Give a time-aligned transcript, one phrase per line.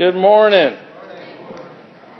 [0.00, 0.78] Good morning.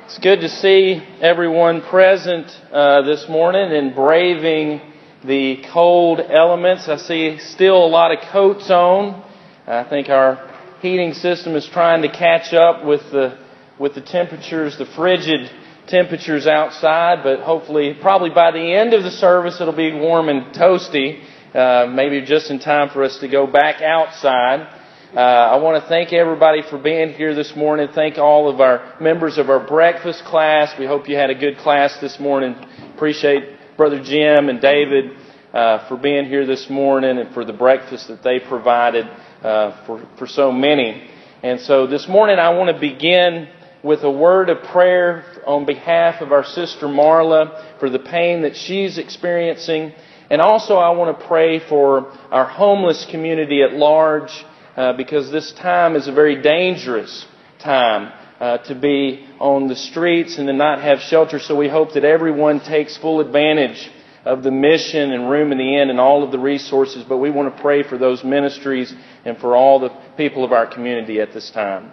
[0.05, 4.83] It's good to see everyone present uh, this morning and braving
[5.25, 6.91] the cold elements.
[6.91, 9.25] I see still a lot of coats on.
[9.67, 10.53] I think our
[10.83, 13.39] heating system is trying to catch up with the
[13.79, 15.51] with the temperatures, the frigid
[15.87, 17.23] temperatures outside.
[17.23, 21.25] But hopefully, probably by the end of the service, it'll be warm and toasty.
[21.55, 24.80] Uh, maybe just in time for us to go back outside.
[25.13, 27.89] Uh, I want to thank everybody for being here this morning.
[27.93, 30.73] Thank all of our members of our breakfast class.
[30.79, 32.55] We hope you had a good class this morning.
[32.95, 35.17] Appreciate Brother Jim and David
[35.53, 39.05] uh, for being here this morning and for the breakfast that they provided
[39.43, 41.11] uh, for, for so many.
[41.43, 43.49] And so this morning I want to begin
[43.83, 48.55] with a word of prayer on behalf of our sister Marla for the pain that
[48.55, 49.93] she's experiencing.
[50.31, 54.31] And also I want to pray for our homeless community at large
[54.77, 57.27] uh, because this time is a very dangerous
[57.59, 61.39] time uh, to be on the streets and to not have shelter.
[61.39, 63.91] So we hope that everyone takes full advantage
[64.25, 67.05] of the mission and room in the inn and all of the resources.
[67.09, 68.95] But we want to pray for those ministries
[69.25, 71.93] and for all the people of our community at this time.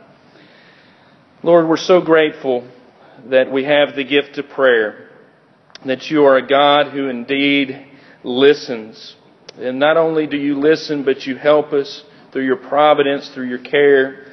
[1.43, 2.67] Lord, we're so grateful
[3.29, 5.09] that we have the gift of prayer,
[5.85, 7.85] that you are a God who indeed
[8.23, 9.15] listens.
[9.57, 13.59] And not only do you listen, but you help us through your providence, through your
[13.59, 14.25] care.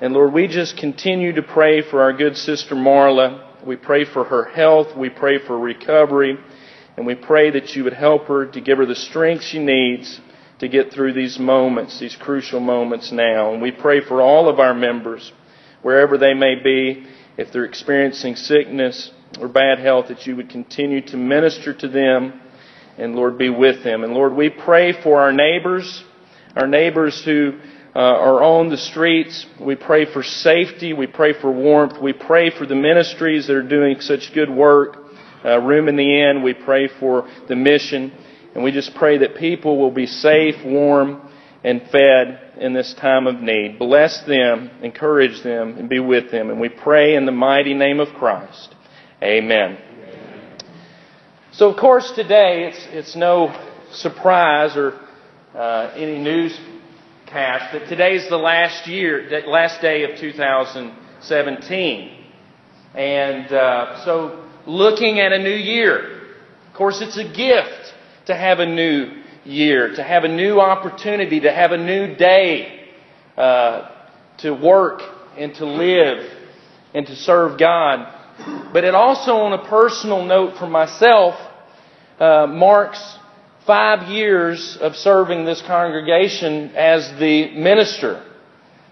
[0.00, 3.64] And Lord, we just continue to pray for our good sister Marla.
[3.66, 4.96] We pray for her health.
[4.96, 6.36] We pray for recovery.
[6.96, 10.20] And we pray that you would help her to give her the strength she needs
[10.58, 13.52] to get through these moments, these crucial moments now.
[13.52, 15.32] And we pray for all of our members,
[15.82, 21.00] wherever they may be, if they're experiencing sickness or bad health, that you would continue
[21.06, 22.40] to minister to them
[22.98, 24.04] and Lord, be with them.
[24.04, 26.04] And Lord, we pray for our neighbors
[26.56, 27.58] our neighbors who
[27.94, 29.46] uh, are on the streets.
[29.60, 30.92] We pray for safety.
[30.92, 32.00] We pray for warmth.
[32.00, 34.98] We pray for the ministries that are doing such good work.
[35.44, 36.42] Uh, room in the inn.
[36.42, 38.12] We pray for the mission.
[38.54, 41.28] And we just pray that people will be safe, warm,
[41.64, 43.78] and fed in this time of need.
[43.78, 46.50] Bless them, encourage them, and be with them.
[46.50, 48.74] And we pray in the mighty name of Christ.
[49.22, 49.78] Amen.
[51.52, 53.54] So, of course, today it's, it's no
[53.92, 54.98] surprise or
[55.54, 62.18] uh, any newscast that today is the last year, last day of 2017.
[62.94, 66.22] And uh, so, looking at a new year,
[66.68, 67.94] of course, it's a gift
[68.26, 72.88] to have a new year, to have a new opportunity, to have a new day
[73.36, 73.90] uh,
[74.38, 75.02] to work
[75.36, 76.30] and to live
[76.94, 78.08] and to serve God.
[78.72, 81.34] But it also, on a personal note for myself,
[82.18, 83.18] uh, marks
[83.66, 88.24] five years of serving this congregation as the minister.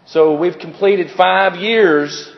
[0.06, 2.32] So we've completed five years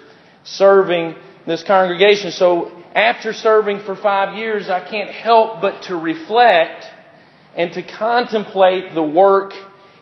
[0.44, 1.14] serving
[1.46, 2.32] this congregation.
[2.32, 6.84] So after serving for five years, I can't help but to reflect
[7.54, 9.52] and to contemplate the work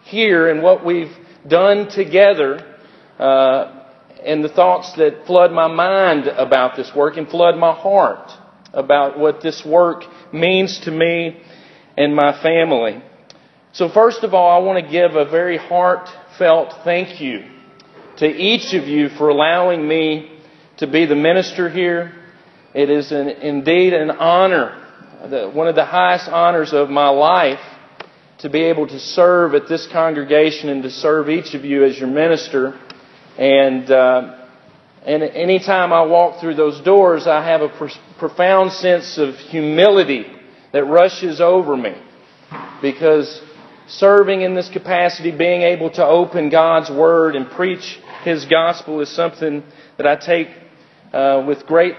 [0.05, 1.15] here and what we've
[1.47, 2.77] done together,
[3.19, 3.85] uh,
[4.25, 8.31] and the thoughts that flood my mind about this work and flood my heart
[8.73, 11.41] about what this work means to me
[12.01, 13.03] and my family.
[13.73, 17.45] So, first of all, I want to give a very heartfelt thank you
[18.17, 20.33] to each of you for allowing me
[20.79, 22.15] to be the minister here.
[22.73, 27.61] It is an, indeed an honor, one of the highest honors of my life,
[28.39, 31.99] to be able to serve at this congregation and to serve each of you as
[31.99, 32.81] your minister.
[33.37, 34.47] And uh,
[35.05, 40.40] and anytime I walk through those doors, I have a pr- profound sense of humility
[40.73, 41.95] that rushes over me
[42.83, 43.43] because
[43.91, 49.09] serving in this capacity, being able to open God's Word and preach His gospel is
[49.09, 49.63] something
[49.97, 50.49] that I take
[51.13, 51.95] uh, with great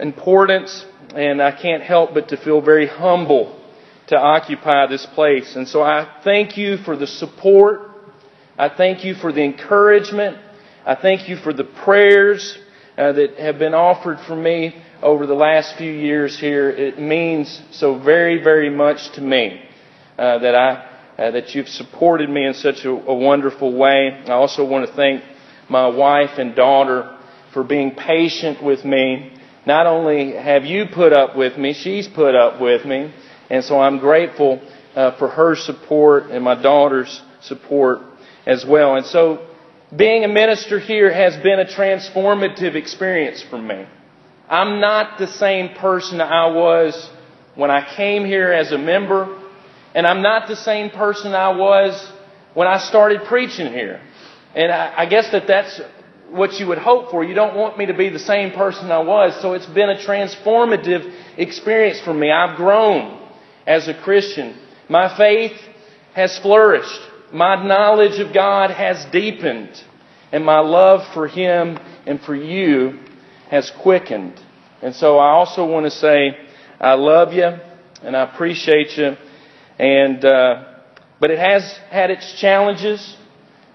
[0.00, 0.84] importance,
[1.14, 3.60] and I can't help but to feel very humble
[4.08, 5.56] to occupy this place.
[5.56, 7.90] And so I thank you for the support.
[8.58, 10.38] I thank you for the encouragement.
[10.84, 12.56] I thank you for the prayers
[12.96, 16.70] uh, that have been offered for me over the last few years here.
[16.70, 19.62] It means so very, very much to me
[20.18, 24.22] uh, that I uh, that you've supported me in such a, a wonderful way.
[24.26, 25.22] I also want to thank
[25.68, 27.18] my wife and daughter
[27.52, 29.32] for being patient with me.
[29.66, 33.12] Not only have you put up with me, she's put up with me,
[33.48, 34.60] and so I'm grateful
[34.94, 38.00] uh, for her support and my daughter's support
[38.46, 38.96] as well.
[38.96, 39.46] And so,
[39.94, 43.86] being a minister here has been a transformative experience for me.
[44.48, 47.10] I'm not the same person I was
[47.56, 49.42] when I came here as a member,
[49.94, 52.12] and I'm not the same person I was
[52.54, 54.00] when I started preaching here.
[54.54, 55.80] And I, I guess that that's
[56.30, 57.24] what you would hope for.
[57.24, 59.40] You don't want me to be the same person I was.
[59.40, 62.30] So it's been a transformative experience for me.
[62.30, 63.28] I've grown
[63.66, 64.56] as a Christian.
[64.88, 65.56] My faith
[66.14, 67.00] has flourished.
[67.32, 69.82] My knowledge of God has deepened.
[70.30, 73.00] And my love for Him and for you
[73.50, 74.40] has quickened.
[74.82, 76.36] And so I also want to say,
[76.80, 77.50] I love you
[78.02, 79.16] and I appreciate you.
[79.78, 80.64] And, uh,
[81.20, 83.16] but it has had its challenges.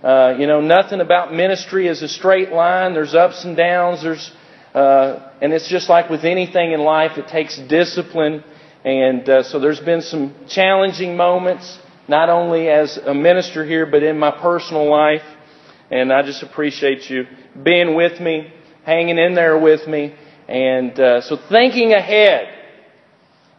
[0.04, 2.94] Uh, you know, nothing about ministry is a straight line.
[2.94, 4.02] There's ups and downs.
[4.02, 4.32] There's,
[4.74, 8.44] uh, and it's just like with anything in life, it takes discipline.
[8.84, 11.78] And uh, so there's been some challenging moments,
[12.08, 15.24] not only as a minister here, but in my personal life.
[15.92, 17.26] And I just appreciate you
[17.62, 18.52] being with me,
[18.86, 20.16] hanging in there with me.
[20.48, 22.48] And uh, so thinking ahead,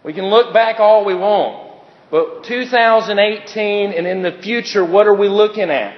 [0.05, 1.71] we can look back all we want.
[2.11, 5.97] But 2018 and in the future, what are we looking at?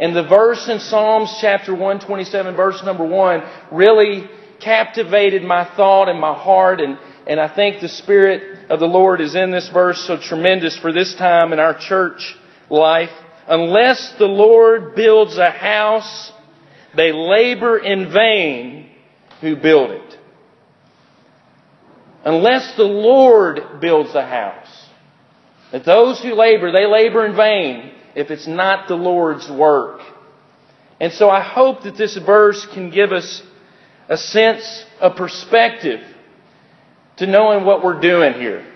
[0.00, 4.28] And the verse in Psalms chapter 127, verse number 1, really
[4.60, 6.80] captivated my thought and my heart.
[6.80, 10.76] And, and I think the Spirit of the Lord is in this verse so tremendous
[10.76, 12.34] for this time in our church
[12.68, 13.10] life.
[13.46, 16.32] Unless the Lord builds a house,
[16.96, 18.90] they labor in vain
[19.40, 20.18] who build it.
[22.24, 24.86] Unless the Lord builds a house.
[25.72, 30.00] That those who labor, they labor in vain if it's not the Lord's work.
[31.00, 33.42] And so I hope that this verse can give us
[34.08, 36.00] a sense a perspective
[37.16, 38.66] to knowing what we're doing here.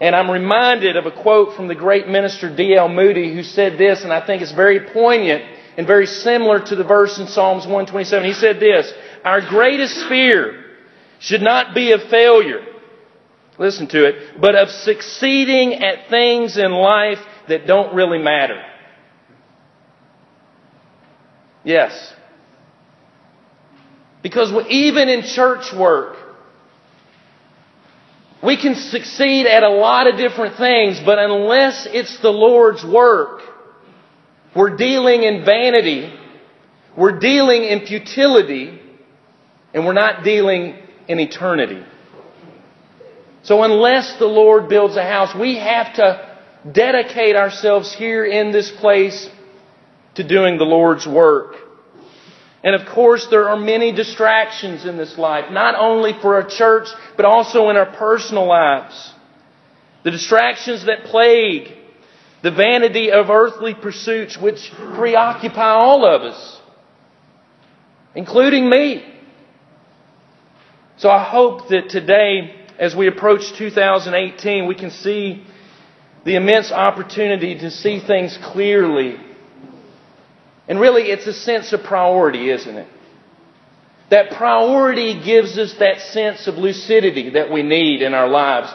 [0.00, 2.88] And I'm reminded of a quote from the great minister D.L.
[2.88, 5.44] Moody who said this, and I think it's very poignant
[5.76, 8.26] and very similar to the verse in Psalms 127.
[8.26, 8.92] He said this,
[9.24, 10.64] Our greatest fear
[11.18, 12.64] should not be of failure,
[13.58, 17.18] listen to it, but of succeeding at things in life
[17.48, 18.62] that don't really matter.
[21.64, 22.14] Yes.
[24.22, 26.16] Because even in church work,
[28.42, 33.42] we can succeed at a lot of different things, but unless it's the Lord's work,
[34.56, 36.12] we're dealing in vanity,
[36.96, 38.80] we're dealing in futility,
[39.74, 40.76] and we're not dealing
[41.08, 41.84] in eternity.
[43.42, 46.38] So unless the Lord builds a house, we have to
[46.72, 49.28] dedicate ourselves here in this place
[50.16, 51.54] to doing the Lord's work.
[52.64, 56.88] And of course, there are many distractions in this life, not only for a church,
[57.16, 59.12] but also in our personal lives.
[60.02, 61.72] The distractions that plague
[62.42, 66.60] the vanity of earthly pursuits which preoccupy all of us,
[68.14, 69.04] including me.
[70.98, 75.44] So I hope that today, as we approach 2018, we can see
[76.24, 79.16] the immense opportunity to see things clearly.
[80.68, 82.88] And really, it's a sense of priority, isn't it?
[84.10, 88.72] That priority gives us that sense of lucidity that we need in our lives.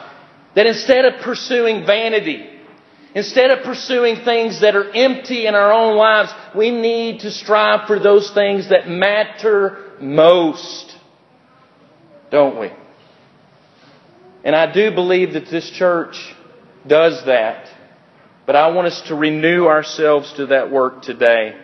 [0.56, 2.50] That instead of pursuing vanity,
[3.16, 7.88] instead of pursuing things that are empty in our own lives, we need to strive
[7.88, 10.92] for those things that matter most
[12.32, 12.72] don't we?
[14.44, 16.34] And I do believe that this church
[16.88, 17.68] does that.
[18.48, 21.58] But I want us to renew ourselves to that work today.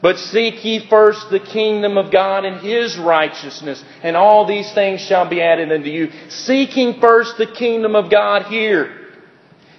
[0.00, 5.02] But seek ye first the kingdom of God and His righteousness, and all these things
[5.02, 6.10] shall be added unto you.
[6.30, 8.99] Seeking first the kingdom of God here.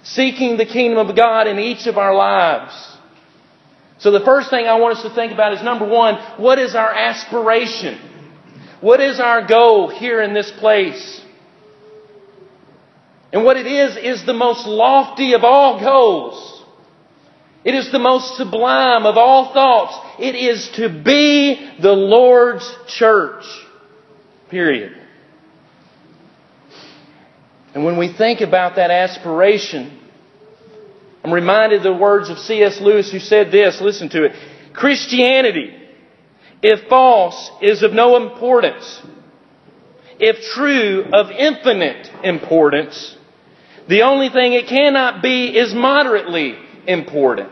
[0.02, 2.74] Seeking the kingdom of God in each of our lives.
[3.98, 6.74] So the first thing I want us to think about is number one, what is
[6.74, 8.00] our aspiration?
[8.80, 11.20] What is our goal here in this place?
[13.32, 16.64] And what it is, is the most lofty of all goals.
[17.64, 19.96] It is the most sublime of all thoughts.
[20.18, 23.44] It is to be the Lord's church.
[24.50, 25.01] Period.
[27.74, 29.98] And when we think about that aspiration,
[31.24, 32.80] I'm reminded of the words of C.S.
[32.80, 34.32] Lewis who said this, listen to it.
[34.74, 35.78] Christianity
[36.62, 39.02] if false, is of no importance.
[40.20, 43.16] If true, of infinite importance.
[43.88, 47.50] The only thing it cannot be is moderately important.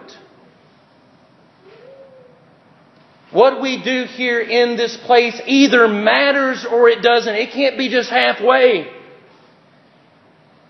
[3.33, 7.35] What we do here in this place either matters or it doesn't.
[7.35, 8.89] It can't be just halfway.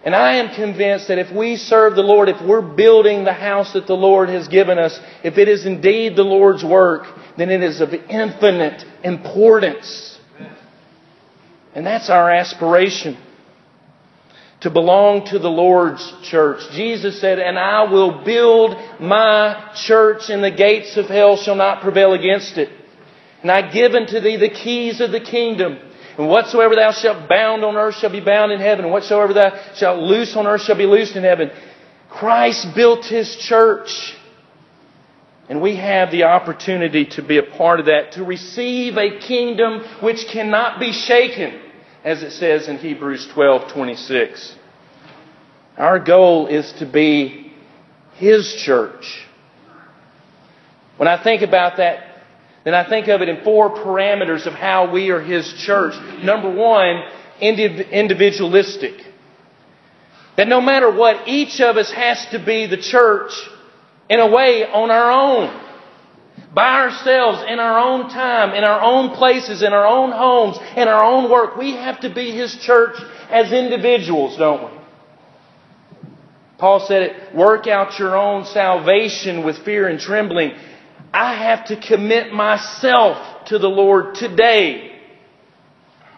[0.03, 3.75] And I am convinced that if we serve the Lord, if we're building the house
[3.75, 7.63] that the Lord has given us, if it is indeed the Lord's work, then it
[7.63, 10.19] is of infinite importance.
[11.75, 13.19] And that's our aspiration.
[14.61, 16.61] to belong to the Lord's church.
[16.73, 21.83] Jesus said, And I will build my church, and the gates of hell shall not
[21.83, 22.69] prevail against it.
[23.43, 25.79] And I give unto thee the keys of the kingdom.
[26.21, 29.59] And whatsoever thou shalt bound on earth shall be bound in heaven, and whatsoever thou
[29.75, 31.51] shalt loose on earth shall be loosed in heaven.
[32.11, 34.15] Christ built his church.
[35.49, 39.83] And we have the opportunity to be a part of that, to receive a kingdom
[40.03, 41.59] which cannot be shaken
[42.05, 44.57] as it says in Hebrews 12:26.
[45.79, 47.55] Our goal is to be
[48.17, 49.27] his church.
[50.99, 52.10] When I think about that,
[52.65, 55.95] then I think of it in four parameters of how we are his church.
[56.23, 57.03] Number 1,
[57.41, 58.95] individualistic.
[60.37, 63.33] That no matter what, each of us has to be the church
[64.09, 65.69] in a way on our own
[66.55, 70.89] by ourselves, in our own time, in our own places, in our own homes, in
[70.89, 71.57] our own work.
[71.57, 72.97] We have to be His church
[73.31, 74.79] as individuals, don't we?
[76.59, 80.53] Paul said it, work out your own salvation with fear and trembling.
[81.13, 84.99] I have to commit myself to the Lord today.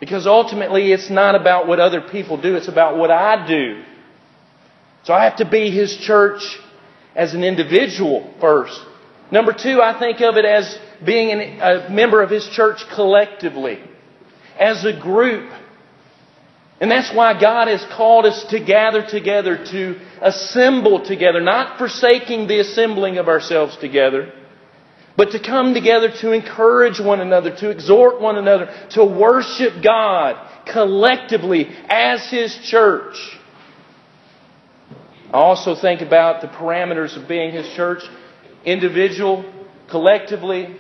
[0.01, 3.85] Because ultimately it's not about what other people do, it's about what I do.
[5.05, 6.43] So I have to be His church
[7.15, 8.81] as an individual first.
[9.31, 13.83] Number two, I think of it as being a member of His church collectively,
[14.59, 15.51] as a group.
[16.81, 22.49] And that's why God has called us to gather together, to assemble together, not forsaking
[22.49, 24.33] the assembling of ourselves together,
[25.17, 30.37] but to come together to encourage one another, to exhort one another, to worship God
[30.67, 33.17] collectively as His church.
[35.29, 38.03] I also think about the parameters of being His church
[38.65, 39.45] individual,
[39.91, 40.77] collectively.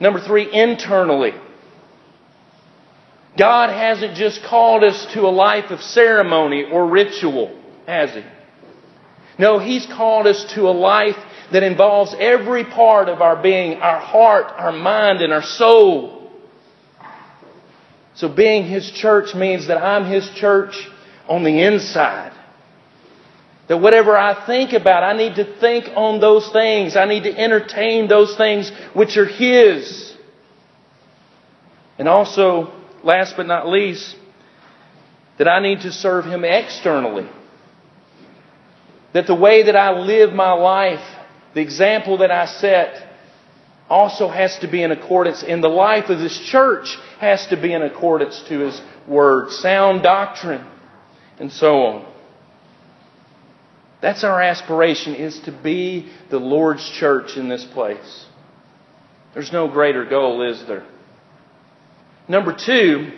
[0.00, 1.32] Number three, internally.
[3.38, 8.22] God hasn't just called us to a life of ceremony or ritual, has He?
[9.38, 11.16] No, He's called us to a life
[11.52, 16.32] that involves every part of our being, our heart, our mind, and our soul.
[18.14, 20.74] So being His church means that I'm His church
[21.28, 22.32] on the inside.
[23.68, 26.96] That whatever I think about, I need to think on those things.
[26.96, 30.14] I need to entertain those things which are His.
[31.98, 32.72] And also,
[33.02, 34.16] last but not least,
[35.38, 37.28] that I need to serve Him externally.
[39.12, 41.15] That the way that I live my life,
[41.56, 43.08] the example that I set,
[43.88, 47.72] also has to be in accordance, and the life of this church has to be
[47.72, 50.66] in accordance to His Word, sound doctrine,
[51.38, 52.12] and so on.
[54.02, 58.26] That's our aspiration is to be the Lord's church in this place.
[59.32, 60.86] There's no greater goal, is there?
[62.28, 63.12] Number two,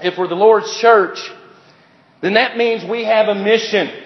[0.00, 1.18] if we're the Lord's church,
[2.22, 4.03] then that means we have a mission.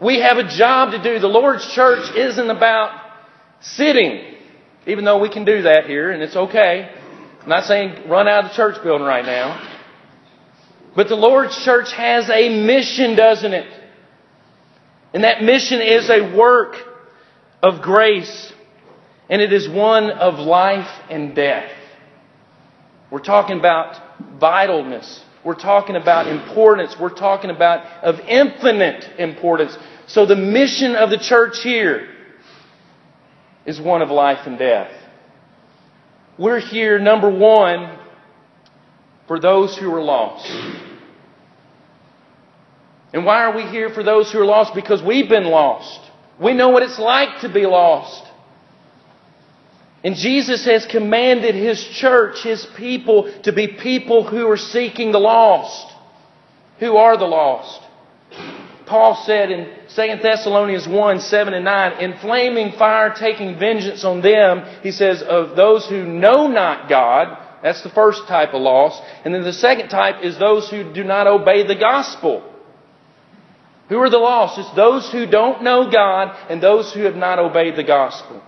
[0.00, 1.18] We have a job to do.
[1.18, 3.00] The Lord's church isn't about
[3.60, 4.36] sitting,
[4.86, 6.88] even though we can do that here, and it's okay.
[7.42, 9.76] I'm not saying run out of the church building right now.
[10.94, 13.66] But the Lord's church has a mission, doesn't it?
[15.12, 16.76] And that mission is a work
[17.62, 18.52] of grace,
[19.28, 21.72] and it is one of life and death.
[23.10, 23.96] We're talking about
[24.38, 25.22] vitalness.
[25.44, 26.96] We're talking about importance.
[26.98, 29.76] We're talking about of infinite importance.
[30.06, 32.08] So the mission of the church here
[33.66, 34.90] is one of life and death.
[36.38, 37.98] We're here, number one,
[39.26, 40.46] for those who are lost.
[43.12, 44.74] And why are we here for those who are lost?
[44.74, 46.00] Because we've been lost.
[46.40, 48.27] We know what it's like to be lost.
[50.08, 55.18] And Jesus has commanded His church, His people, to be people who are seeking the
[55.18, 55.94] lost.
[56.80, 57.82] Who are the lost?
[58.86, 64.22] Paul said in 2 Thessalonians 1, 7 and 9, in flaming fire taking vengeance on
[64.22, 68.98] them, he says, of those who know not God, that's the first type of loss.
[69.26, 72.50] And then the second type is those who do not obey the gospel.
[73.90, 74.58] Who are the lost?
[74.58, 78.42] It's those who don't know God and those who have not obeyed the gospel.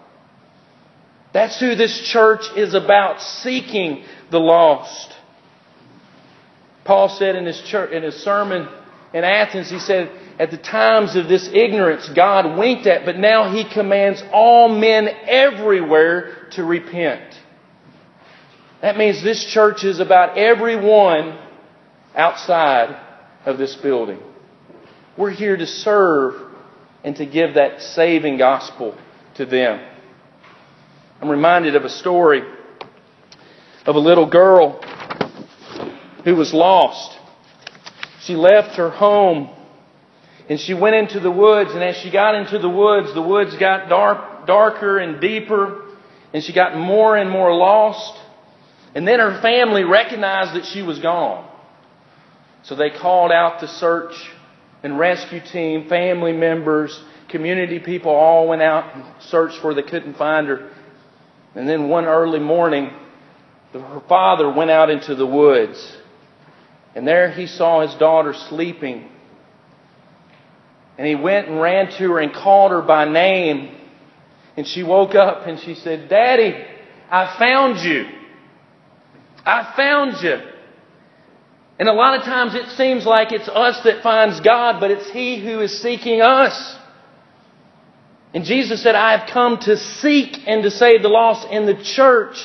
[1.33, 5.13] That's who this church is about, seeking the lost.
[6.85, 8.69] Paul said in his, church, in his sermon
[9.13, 13.53] in Athens, he said, at the times of this ignorance, God winked at, but now
[13.53, 17.35] he commands all men everywhere to repent.
[18.81, 21.39] That means this church is about everyone
[22.15, 22.99] outside
[23.45, 24.19] of this building.
[25.17, 26.35] We're here to serve
[27.05, 28.97] and to give that saving gospel
[29.37, 29.87] to them.
[31.21, 32.43] I'm reminded of a story
[33.85, 34.81] of a little girl
[36.25, 37.19] who was lost.
[38.23, 39.51] she left her home
[40.49, 41.73] and she went into the woods.
[41.73, 45.83] And as she got into the woods, the woods got dark, darker and deeper.
[46.33, 48.19] And she got more and more lost.
[48.95, 51.47] And then her family recognized that she was gone.
[52.63, 54.15] So they called out the search
[54.83, 56.99] and rescue team, family members,
[57.29, 59.75] community people all went out and searched for her.
[59.75, 60.71] They couldn't find her.
[61.55, 62.91] And then one early morning,
[63.73, 65.97] her father went out into the woods.
[66.95, 69.09] And there he saw his daughter sleeping.
[70.99, 73.77] And he went and ran to her and called her by name.
[74.57, 76.55] And she woke up and she said, Daddy,
[77.11, 78.07] I found you.
[79.45, 80.39] I found you.
[81.79, 85.11] And a lot of times it seems like it's us that finds God, but it's
[85.11, 86.77] He who is seeking us.
[88.33, 91.49] And Jesus said, I have come to seek and to save the lost.
[91.51, 92.37] And the church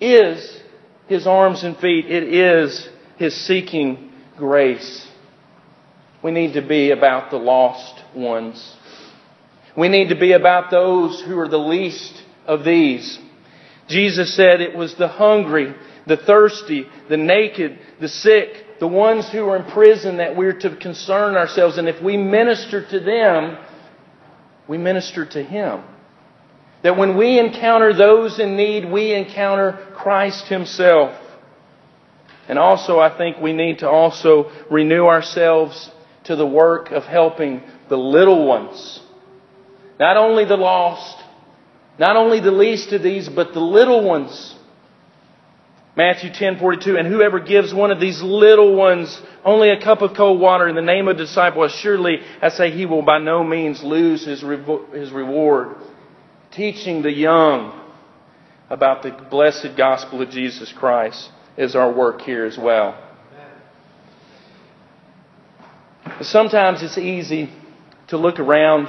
[0.00, 0.60] is
[1.08, 2.06] His arms and feet.
[2.06, 5.06] It is His seeking grace.
[6.22, 8.76] We need to be about the lost ones.
[9.76, 13.18] We need to be about those who are the least of these.
[13.88, 15.74] Jesus said it was the hungry
[16.06, 20.76] the thirsty, the naked, the sick, the ones who are in prison that we're to
[20.76, 21.78] concern ourselves.
[21.78, 23.58] And if we minister to them,
[24.72, 25.82] we minister to Him.
[26.82, 31.14] That when we encounter those in need, we encounter Christ Himself.
[32.48, 35.90] And also, I think we need to also renew ourselves
[36.24, 37.60] to the work of helping
[37.90, 38.98] the little ones.
[40.00, 41.22] Not only the lost,
[41.98, 44.54] not only the least of these, but the little ones
[45.94, 50.40] Matthew 10:42 and whoever gives one of these little ones only a cup of cold
[50.40, 53.82] water in the name of the disciple surely I say he will by no means
[53.82, 55.76] lose his his reward.
[56.50, 57.78] Teaching the young
[58.70, 62.96] about the blessed gospel of Jesus Christ is our work here as well.
[66.22, 67.50] Sometimes it's easy
[68.08, 68.88] to look around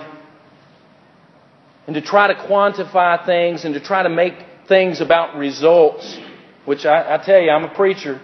[1.86, 4.36] and to try to quantify things and to try to make
[4.68, 6.18] things about results
[6.66, 8.22] which I, I tell you, I'm a preacher.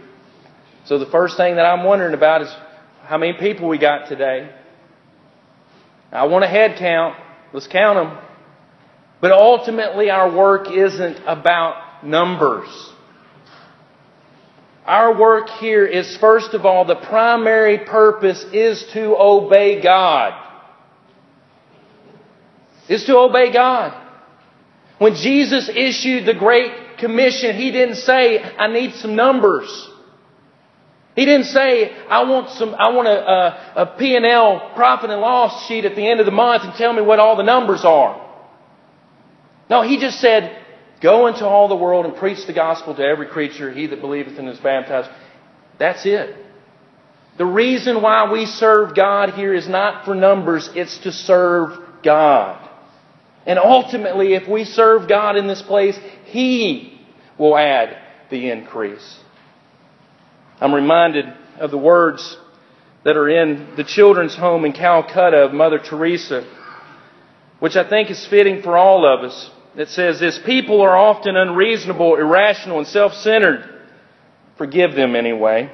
[0.86, 2.49] So the first thing that I'm wondering about is
[3.04, 4.49] how many people we got today.
[6.12, 7.15] I want a head count.
[7.54, 8.17] Let's count them.
[9.21, 12.69] But ultimately, our work isn't about numbers.
[14.86, 20.34] Our work here is, first of all, the primary purpose is to obey God.
[22.88, 24.08] Is to obey God.
[24.97, 29.89] When Jesus issued the Great Commission, He didn't say, I need some numbers.
[31.15, 35.67] He didn't say, I want some, I want a, a, a P&L profit and loss
[35.67, 38.25] sheet at the end of the month and tell me what all the numbers are.
[39.69, 40.63] No, He just said,
[41.01, 43.71] go into all the world and preach the gospel to every creature.
[43.71, 45.09] He that believeth and is baptized.
[45.77, 46.35] That's it.
[47.38, 52.69] The reason why we serve God here is not for numbers, it's to serve God.
[53.45, 55.97] And ultimately, if we serve God in this place,
[56.32, 57.00] He
[57.38, 57.98] will add
[58.30, 59.20] the increase.
[60.62, 61.26] I'm reminded
[61.60, 62.38] of the words
[63.04, 66.46] that are in the children's home in Calcutta of Mother Teresa,
[67.60, 69.50] which I think is fitting for all of us.
[69.76, 73.63] It says this People are often unreasonable, irrational, and self centered.
[74.58, 75.72] Forgive them anyway.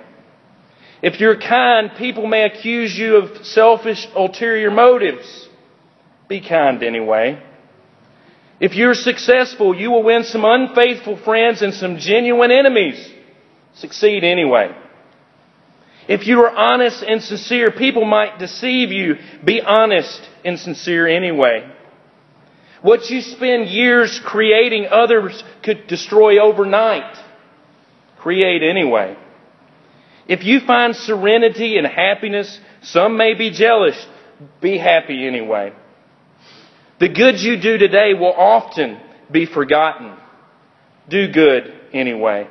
[1.02, 5.50] If you're kind, people may accuse you of selfish, ulterior motives.
[6.28, 7.42] Be kind anyway.
[8.60, 13.12] If you're successful, you will win some unfaithful friends and some genuine enemies.
[13.76, 14.74] Succeed anyway.
[16.08, 19.16] If you are honest and sincere, people might deceive you.
[19.44, 21.70] Be honest and sincere anyway.
[22.82, 27.18] What you spend years creating, others could destroy overnight.
[28.20, 29.18] Create anyway.
[30.28, 33.98] If you find serenity and happiness, some may be jealous.
[34.62, 35.74] Be happy anyway.
[37.00, 40.16] The good you do today will often be forgotten.
[41.10, 42.48] Do good anyway.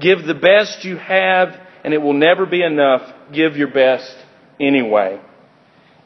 [0.00, 3.02] Give the best you have, and it will never be enough.
[3.32, 4.14] Give your best
[4.60, 5.20] anyway.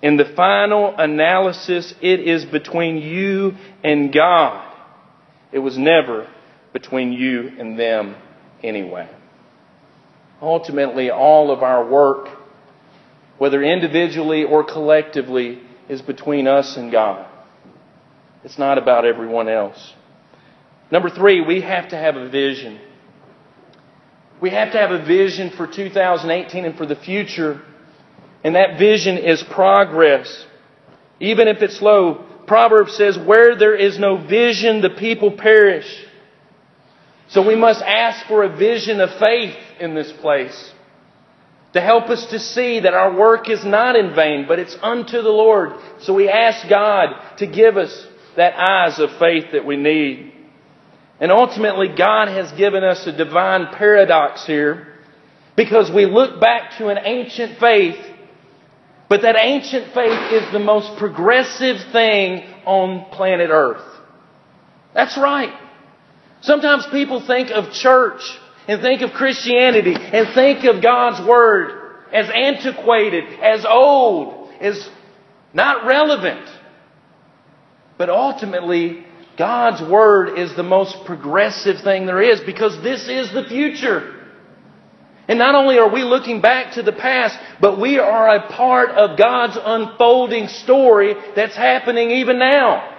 [0.03, 3.53] In the final analysis, it is between you
[3.83, 4.73] and God.
[5.53, 6.29] It was never
[6.73, 8.17] between you and them
[8.63, 9.09] anyway.
[10.43, 12.29] Ultimately, all of our work,
[13.39, 17.31] whether individually or collectively, is between us and God.
[18.45, 19.95] It's not about everyone else.
[20.91, 22.79] Number three, we have to have a vision.
[24.41, 27.63] We have to have a vision for 2018 and for the future.
[28.45, 30.47] And that vision is progress.
[31.21, 35.87] Even if it's slow, Proverbs says, where there is no vision, the people perish.
[37.29, 40.73] So we must ask for a vision of faith in this place.
[41.75, 45.21] to help us to see that our work is not in vain, but it's unto
[45.23, 45.73] the Lord.
[46.01, 50.33] So we ask God to give us that eyes of faith that we need.
[51.21, 54.95] And ultimately, God has given us a divine paradox here
[55.57, 57.97] because we look back to an ancient faith,
[59.09, 63.85] but that ancient faith is the most progressive thing on planet Earth.
[64.93, 65.53] That's right.
[66.41, 68.23] Sometimes people think of church
[68.67, 71.81] and think of Christianity and think of God's Word
[72.13, 74.89] as antiquated, as old, as
[75.53, 76.49] not relevant.
[77.97, 79.05] But ultimately,
[79.37, 84.11] God's Word is the most progressive thing there is because this is the future.
[85.27, 88.91] And not only are we looking back to the past, but we are a part
[88.91, 92.91] of God's unfolding story that's happening even now.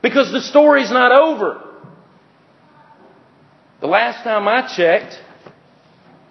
[0.00, 1.60] Because the story's not over.
[3.80, 5.20] The last time I checked,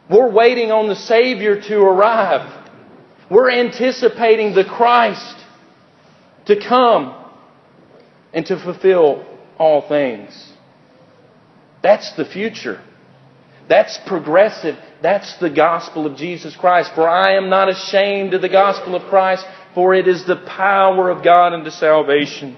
[0.09, 2.67] we're waiting on the Savior to arrive.
[3.29, 5.35] We're anticipating the Christ
[6.45, 7.22] to come
[8.33, 9.25] and to fulfill
[9.57, 10.51] all things.
[11.81, 12.81] That's the future.
[13.69, 14.75] That's progressive.
[15.01, 16.91] That's the gospel of Jesus Christ.
[16.95, 21.09] For I am not ashamed of the gospel of Christ, for it is the power
[21.09, 22.57] of God unto salvation.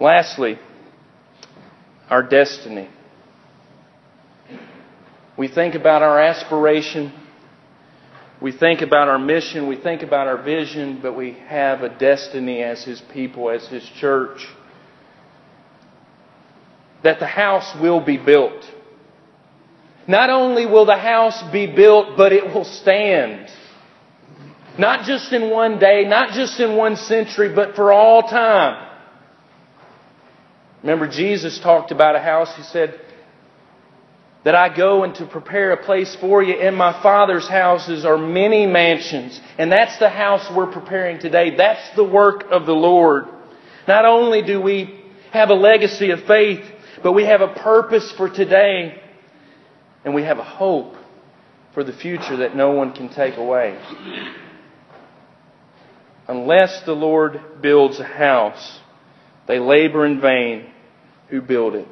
[0.00, 0.58] Lastly,
[2.10, 2.88] our destiny.
[5.38, 7.12] We think about our aspiration.
[8.40, 9.66] We think about our mission.
[9.66, 13.84] We think about our vision, but we have a destiny as His people, as His
[13.98, 14.46] church.
[17.02, 18.64] That the house will be built.
[20.06, 23.50] Not only will the house be built, but it will stand.
[24.78, 28.86] Not just in one day, not just in one century, but for all time.
[30.82, 32.54] Remember, Jesus talked about a house.
[32.56, 33.00] He said,
[34.46, 36.54] that I go and to prepare a place for you.
[36.54, 39.40] In my Father's houses are many mansions.
[39.58, 41.56] And that's the house we're preparing today.
[41.56, 43.24] That's the work of the Lord.
[43.88, 46.64] Not only do we have a legacy of faith,
[47.02, 49.02] but we have a purpose for today.
[50.04, 50.94] And we have a hope
[51.74, 53.76] for the future that no one can take away.
[56.28, 58.78] Unless the Lord builds a house,
[59.48, 60.70] they labor in vain
[61.30, 61.88] who build it.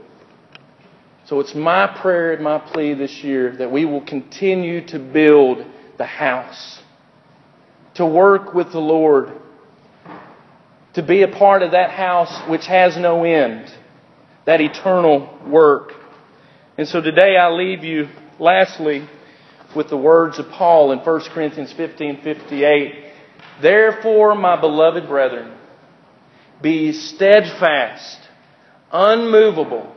[1.27, 5.65] So it's my prayer and my plea this year that we will continue to build
[5.97, 6.81] the house,
[7.95, 9.33] to work with the Lord,
[10.95, 13.73] to be a part of that house which has no end,
[14.45, 15.93] that eternal work.
[16.77, 18.09] And so today I leave you,
[18.39, 19.09] lastly,
[19.75, 23.13] with the words of Paul in 1 Corinthians 15 58.
[23.63, 25.57] Therefore, my beloved brethren,
[26.61, 28.19] be steadfast
[28.93, 29.94] unmovable,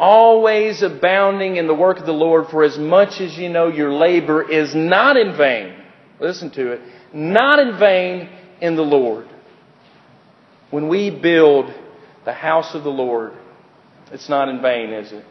[0.00, 3.92] always abounding in the work of the Lord, for as much as you know your
[3.92, 5.76] labor is not in vain.
[6.18, 6.80] Listen to it.
[7.12, 8.30] Not in vain
[8.62, 9.28] in the Lord.
[10.70, 11.72] When we build
[12.24, 13.34] the house of the Lord,
[14.10, 15.24] it's not in vain, is it?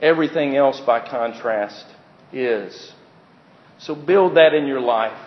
[0.00, 1.84] Everything else, by contrast,
[2.32, 2.92] is.
[3.78, 5.18] So build that in your life.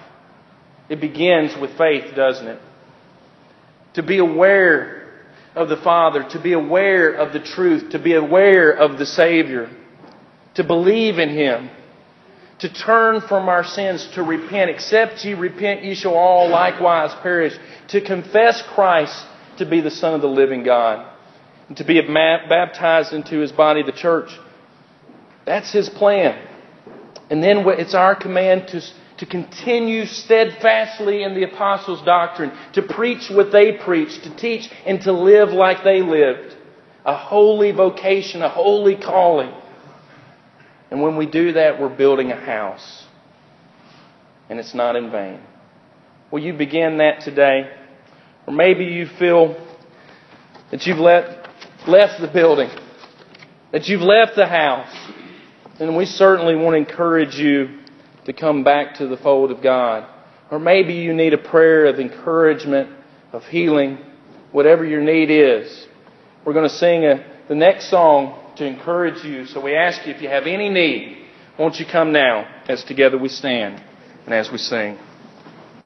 [0.89, 2.61] It begins with faith, doesn't it?
[3.93, 4.98] To be aware
[5.55, 9.69] of the Father, to be aware of the truth, to be aware of the Savior,
[10.55, 11.69] to believe in Him,
[12.59, 14.69] to turn from our sins, to repent.
[14.69, 17.53] Except ye repent, ye shall all likewise perish.
[17.89, 19.25] To confess Christ
[19.57, 21.09] to be the Son of the living God,
[21.67, 24.29] and to be baptized into His body, the church.
[25.45, 26.47] That's His plan.
[27.29, 28.81] And then it's our command to
[29.19, 35.01] to continue steadfastly in the apostles' doctrine, to preach what they preached, to teach and
[35.01, 36.55] to live like they lived.
[37.05, 39.53] A holy vocation, a holy calling.
[40.89, 43.03] And when we do that, we're building a house.
[44.49, 45.41] And it's not in vain.
[46.31, 47.69] Will you begin that today?
[48.47, 49.55] Or maybe you feel
[50.71, 51.49] that you've left,
[51.89, 52.69] left the building,
[53.73, 54.95] that you've left the house.
[55.77, 57.79] And we certainly want to encourage you
[58.29, 60.07] to come back to the fold of God.
[60.51, 62.91] Or maybe you need a prayer of encouragement,
[63.33, 63.97] of healing,
[64.51, 65.87] whatever your need is.
[66.45, 69.47] We're going to sing a, the next song to encourage you.
[69.47, 71.25] So we ask you if you have any need,
[71.57, 73.83] won't you come now as together we stand
[74.25, 74.99] and as we sing.